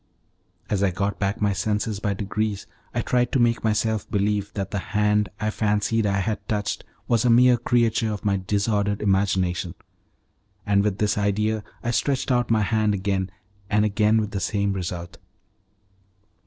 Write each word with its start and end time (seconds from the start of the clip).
As 0.67 0.81
I 0.81 0.89
got 0.89 1.19
back 1.19 1.39
my 1.39 1.53
senses 1.53 1.99
by 1.99 2.15
degrees, 2.15 2.65
I 2.91 3.01
tried 3.03 3.31
to 3.33 3.39
make 3.39 3.63
myself 3.63 4.09
believe 4.09 4.51
that 4.55 4.71
the 4.71 4.79
hand 4.97 5.29
I 5.39 5.51
fancied 5.51 6.07
I 6.07 6.17
had 6.21 6.39
touched 6.49 6.83
was 7.07 7.23
a 7.23 7.29
mere 7.29 7.55
creature 7.55 8.11
of 8.11 8.25
my 8.25 8.37
disordered 8.37 9.03
imagination; 9.03 9.75
and 10.65 10.83
with 10.83 10.97
this 10.97 11.19
idea 11.19 11.63
I 11.83 11.91
stretched 11.91 12.31
out 12.31 12.49
my 12.49 12.63
hand 12.63 12.95
again, 12.95 13.29
and 13.69 13.85
again 13.85 14.17
with 14.19 14.31
the 14.31 14.39
same 14.39 14.73
result. 14.73 15.19